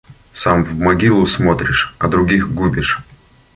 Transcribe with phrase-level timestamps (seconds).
[0.33, 3.03] Сам в могилу смотришь, а других губишь.